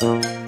[0.00, 0.47] Música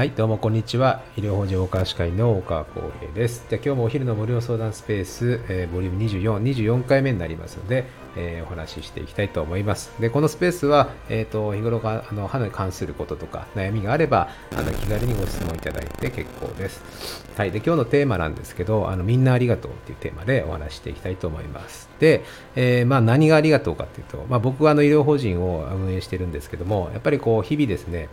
[0.00, 1.02] はい、どうもこんにちは。
[1.18, 3.44] 医療法人大川歯科医の大川光平です。
[3.50, 6.40] じゃ今日もお昼の無料相談スペース、えー、ボリューム24、
[6.78, 7.84] 24回目になりますので、
[8.16, 9.92] えー、お話ししていきたいと思います。
[10.00, 17.26] で、このスペースは、えっ、ー、と、日頃が、あの、歯に関することとか、悩みがあれば、あの、気軽にご質問いただいて結構です。
[17.36, 21.90] はい、で、今日のテーマなんですけど、あの、みんなありがとうっていうテーマでお話していきたいと思います。
[21.98, 22.24] で、
[22.56, 28.08] えー、まあ、何がありがとうかっていうと、まあ、僕はあの、医療法人を運営してるんですけども、やっぱりこう、日々ですね、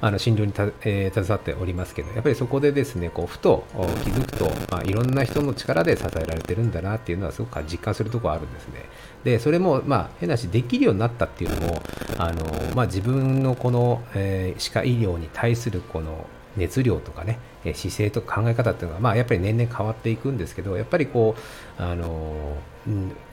[0.00, 3.64] あの診療にた、えー、携わっておりますけど、やっぱりそこでですね、こうふと
[4.04, 8.84] 気づくと、まあ、いろんな人の力で支えられてるんだなっていうのはすごく実感するところあるんですね。
[9.24, 11.82] で、それも、まあ、変なし、できるようになったっていうのも、
[12.18, 12.44] あの
[12.74, 17.38] まあ、自分のこの、えー、歯科医療に対するこの熱量とかね、
[17.74, 21.36] 姿勢とか考え方っていうのは、まあ、やっぱり年々変わっていくんですけど、やっぱりこ
[21.78, 22.56] う、あの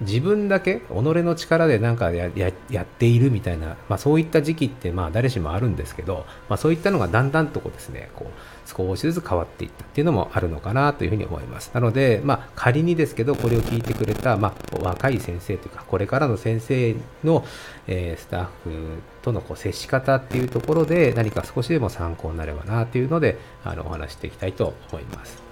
[0.02, 2.29] 自分だけ己の力でなんかや
[2.70, 11.72] やっているみたいな、まあ、そういった時期ってまあ誰しもあるんですけど、まあ、そういったのがだんだんとこうですねこう少しずつ変わっていったっていうのもあるのかなというふうに思います。
[11.73, 17.45] なので、まあ、仮にですけどこれを聞いてくれた、まあ、若い先生というかこれからの先生の、
[17.88, 25.47] えー、スタッフとのこう接し方っていうところで何か少しでも参考になればなというのであのお話していきたいと思います。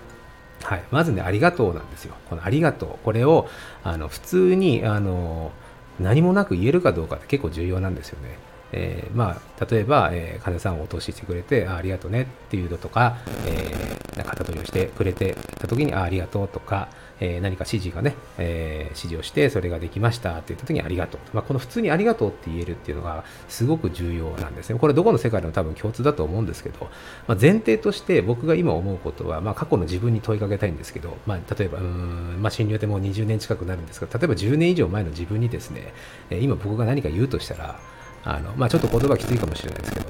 [0.64, 2.16] はい、まずね、ありがとうなんですよ。
[2.30, 2.89] このありがとう。
[3.03, 3.48] これを、
[3.84, 5.52] あの、普通に、あの、
[6.00, 8.38] 何もなく言えるかどうかって結構重要なんですよね。
[8.72, 24.80] えー、まあ、例えば、えー、患者さんをお通ししてくれてあありがとうねっていうのとか、えー、肩取りをしてくれてた時にあありがとうとか、えー、何か指示がね、えー、指示をしてそれができましたって言った時にありがとう、まあ、この普通にありがとうって言えるっていうのがすごく重要なんですね。
[24.80, 26.89] これどこの世界でも多分共通だと思うんですけど、
[27.27, 35.93] まあ、前提として僕が今思うことは、まあ、過去の自分に問いかけたいんですけど、まあ、例えばうん、まあ、診療でもう20年近くなるんですが例えば10年以上前の自分にですね
[36.31, 37.80] 今僕が何か言うとしたら
[38.23, 40.08] あの、まあ、ちょっと言葉きついかもしれないですけど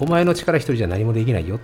[0.00, 1.60] お前の力一人じゃ何もできないよっ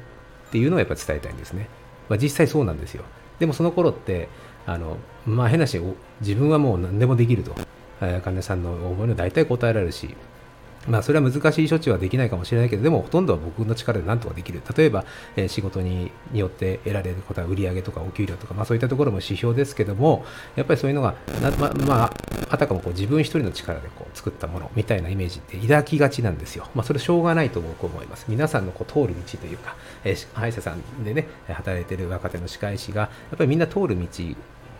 [0.50, 1.68] っていうのをやっぱ伝えたいんですね、
[2.08, 3.04] まあ、実際そうなんですよ。
[3.38, 4.28] でもその頃って
[4.66, 5.80] あの、まあ、変なし
[6.20, 7.54] 自分はもう何でもできると。
[8.00, 10.16] 患者さんの思いの大体答えられるし
[10.88, 14.62] まあ、それは難しい処置はできないかもしれないけど、でもほとんどは僕の力で何とかできる。
[14.76, 15.04] 例えば、
[15.36, 20.24] えー、仕事によって得られることは売上とかお給料とか、まあ、そういったところも指標ですけども、
[20.56, 21.14] やっぱりそういうのが、
[21.58, 22.12] ままあ、
[22.48, 26.66] あたかもこう自分一人の力でこう作ったものみたいなイメージって抱きがちなんですよ。
[26.74, 28.24] まあ、それしょうがないと僕は思います。
[28.28, 34.06] 皆さんのこう通る道というか、えー、歯医者さんでね、働いている若手の歯科医師が、やっぱりみんな通る道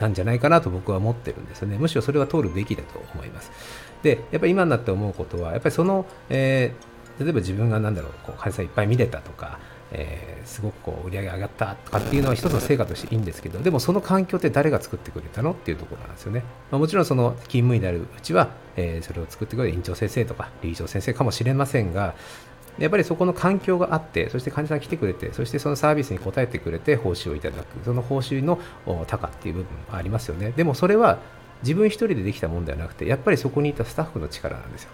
[0.01, 1.77] なんじゃないかなと僕は思ってるんですよね。
[1.79, 3.51] むしろそれは通るべきだと思います。
[4.03, 9.59] で、やっぱり今になって思うことは、やっぱりその、えー、例えば自分が何だろう、こう患者さんいっぱい見れたとか、
[9.93, 16.45] えー、すごくこう売り上げ上がったとかっていうのは一つの成果としていいんですけど、でもその環境って誰が作ってくれたのっていうところなんですよね。
[16.71, 22.15] まあ、もちろんその勤務医であるうちは、えー、それを作ってくれる院長先生とか理事長先生かもしれませんが、
[22.79, 28.59] やっぱりそこの環境があって、そして患者さん来てくれて、そしてそのサービスに応えてくれて報酬をいただく、その報酬の
[29.07, 30.53] 高っていう部分もありますよね。
[30.57, 31.19] でもそれは
[31.63, 34.91] 自分一人でできたもんではなくて、やっぱりそこにいたスタッフの力なんですよ。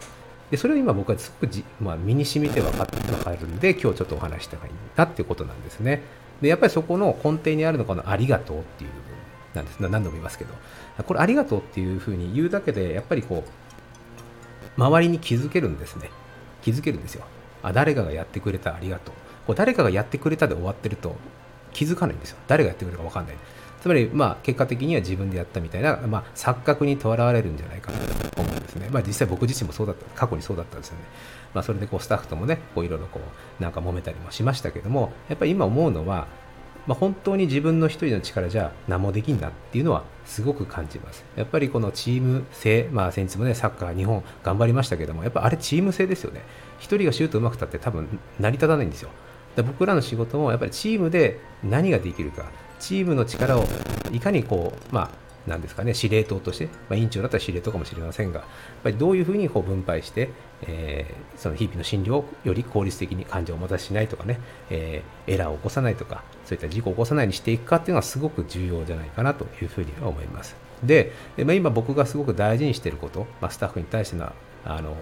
[0.50, 6.03] でそれを今僕はすごくじ、まあ、身に染みて分かって分かるんで、今日ちょっとお話した方がいいなっていうことなんですね。
[6.41, 9.03] で、やっぱりそこの根底にあるのがのありがとうっていう部分
[9.54, 9.81] なんです。
[9.81, 10.54] 何度も言いますけど。
[11.03, 16.10] これありがとうっていうふうに言うだけで、やっぱりこう、周りに気づけるんですね。
[16.62, 17.25] 気づけるんですよ。
[17.62, 19.15] あ、誰かがやってくれたありがとう。
[19.47, 21.15] こう誰かがやってくれたで終わってると
[21.72, 22.38] 気づかないんですよ。
[22.48, 23.37] 誰がやってくれたか分かんない。
[23.81, 28.89] つまり、まあ、結果的には自分でやったみたいな、まあ、錯覚にとらわれるんじゃないかなと思うんですね。
[28.91, 31.05] まあ、実際僕自身もそうだった、過去にそうだったんですよね。
[31.55, 33.21] まあ、それでこうスタッフともね、こういろいろこ
[33.59, 36.27] う、なんか揉めたりもしましたけども、やっぱり今思うのは、
[36.87, 41.25] まあ、本当に自分の一人の力じゃ何もできんなっていうのはすごく感じます。
[41.35, 46.43] やっぱりこのチーム性、まあ先日もね、サッカー日本頑張りましたけども、やっぱあれチーム性ですよね。
[46.79, 49.11] 一人がシュートうまくたって多分成り立たないんですよ。
[49.57, 52.45] 僕らの仕事もやっぱりチームで何ができるか、
[52.79, 53.65] チームの力を
[54.13, 55.11] いかにこう、まあ、
[55.49, 58.49] なんですかね、司令塔として、まあ、委員長だったら司令塔かもしれませんが、やっ
[58.83, 60.31] ぱりどういうふうにこう分配して、
[60.63, 64.41] えー、その日々の診療をより効率的に患者をお待たせしないとかね、
[64.71, 70.57] えー、エラーを起こさないとか、そういった事故を起こさないにしていくかっていうのはすごく重要じゃないかなというふうには思います。
[70.83, 74.33] で、まあ、今僕がすごく大事にしていること、まあ、スタッフに対しての
[74.65, 74.97] あの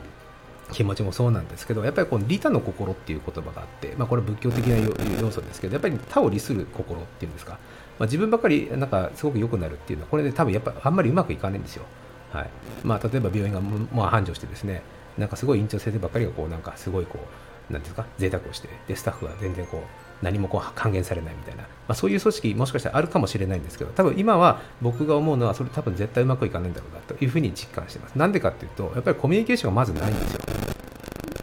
[0.72, 4.76] 気持ちもそうなんですけどやっぱりこの利他の心っていう言葉があって、まあ、これは仏教的な
[5.20, 7.52] 要素ですけどやっぱり他を利する心っていうんですか、
[7.98, 11.84] まあ、自分ばかりなんかすごく良くなるっていうのはこれで多分やっぱあんまりうまくいかないんですよ、
[12.32, 12.50] はい。
[12.82, 14.82] まあ、例えば病院がまあ繁盛してですね
[15.18, 19.80] なんかすごい院長先生ばっかりがこうなんかすごいこうなんですか贅沢をしてでスタッフは全然こう
[20.24, 28.16] 何もこう還元されないみたいな、まあ、そういう組織もしかしたらあるかもしれないんですけど多分今は僕が思うのはそれ多分絶対うまくいかないんだろうなというふうに実感してます。
[28.16, 30.40] なんでかっていうとやっぱりコミュニケーションがまずないんですよ。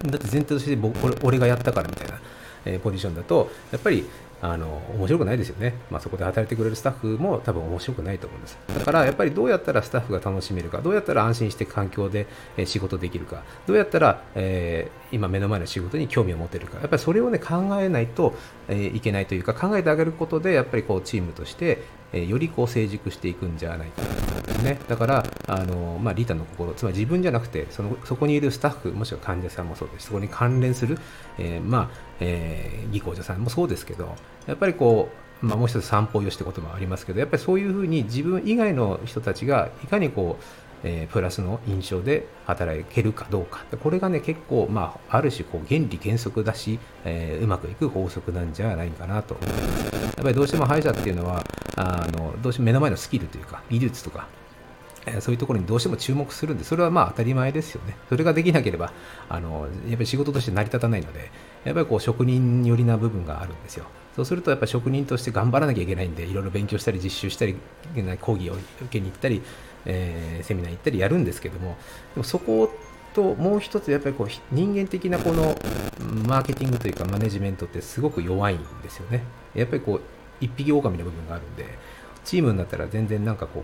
[0.06, 2.20] だって前提として僕俺がやったからみたいな、
[2.66, 4.06] えー、ポジションだとやっぱり
[4.42, 8.58] あの面白くないですよね、まあ、そこで働いてくれるスタッフも多分面白くないと思うんです。
[8.76, 12.28] だからやっぱりどうやったらスタッフが楽しめるかどうやったら安心して環境で
[12.66, 16.80] 仕事できるかどうやったら、えー、今目の前の仕事に興味を持てるか。
[16.80, 18.34] やっぱりそれをね考えないと、
[18.68, 21.84] えー、いけないというか考えてあげることでやっぱりこうチームとして、
[22.14, 24.80] えよりこう成熟していくんじゃないかね。
[24.88, 30.98] だから、あのまあ、リタの心、つまり自分じゃなくてその、そこにいるスタッフ、もしくは患者さんもそうです、そこに関連する、
[31.38, 34.16] えー、まあえー、技工所さんもそうですけど、
[34.48, 35.10] やっぱりこ
[35.42, 40.44] う、まあ、もう一つ散歩よしってこともありますけど、やっぱりそういうふうに自分以外の人たちがいかにこう、
[40.84, 43.64] えー、プラスの印象で働けるかどうか。
[43.84, 49.96] これがね結構、まあ、ある種こう原理原則だし、えー、うまくいく法則なんじゃないかなと思います。
[49.96, 51.44] やっぱりどうしても歯医者っていうのは
[51.76, 54.28] あのどうしても目の前のスキルというか技術とか
[55.20, 57.96] そういうところにどうしても注目するんで、それはまあ当たり前ですよね。
[58.10, 58.94] それができなければ、
[59.30, 61.32] あのやっぱり仕事として成り立たないので、
[61.64, 63.86] やっぱりこう職人寄りな部分があるんですよ。
[64.16, 67.56] そうするとやっぱ職人として頑張らなきゃいけないんで、いろいろ勉強したり実習したり、
[68.20, 69.42] 講義を受けに行ったり、
[69.86, 71.78] えー、セミナー行ったりやるんですけども、
[72.14, 72.72] でもそこ
[73.14, 75.56] ともう一つやっぱりこう人間的なこの
[76.28, 79.24] マーケティングというかマネジメントってすごく弱いんですよね。
[79.56, 80.02] やっぱりこう
[80.40, 81.66] 一匹狼の部分があるんで、
[82.24, 83.64] チームになったら全然なんかこ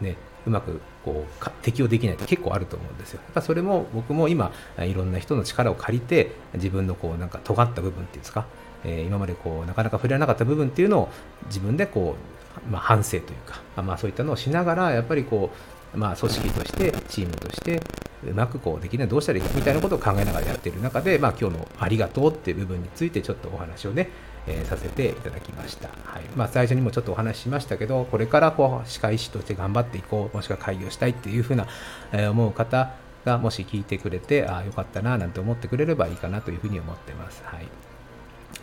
[0.00, 3.20] う、ね、うまくこう適用できないって結構あると思うんですよ。
[3.22, 8.46] やっぱそれも僕も今いろんな人の力を借りて自分のこうなんか尖った部分っていうんですか、
[8.84, 11.08] えー、今までこうなかなか触れなかった部分っていうのを
[11.46, 12.16] 自分でこ
[12.66, 15.50] う、まあ、反省というか、まあ、そういったのをしながらやっぱりこ
[15.94, 17.82] う、まあ、組織としてチームとして
[18.26, 24.10] うまくこうできないどうしたらいいみたいなことを考えながらやっている中で、まあ、今日のありがとうっていう部分についてちょっとお話をね
[24.46, 25.88] えー、させていただきました。
[26.04, 31.66] はいまあ、最初にもちょっとお話ししましたけど、これからこう歯科医師として頑張っていこう、もしくは開業したいっていうふうな、
[32.12, 32.92] えー、思う方
[33.24, 37.42] がもし聞いてくれて、ああ、よかったななんて思ってくれればいいかなというふうに思ってます。
[37.44, 37.89] はい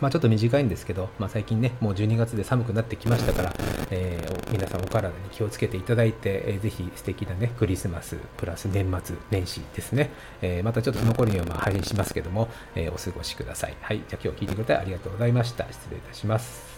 [0.00, 3.54] まあ、ちょっと短いんですけど、まあ、最近ね、もう12月で寒くなってきましたから、
[3.90, 13.76] えー、皆さんお体に気をつけていただいて、えー、ぜひ素敵なね、クリスマス、プラス年末年始ですね、えー、またちょっと残りにはまあ配信しますけども、えー、お過ごしください。
[13.80, 15.64] はい、じゃあ今日聞いてくれてありがとうございました。
[15.64, 16.68] 失礼いたします。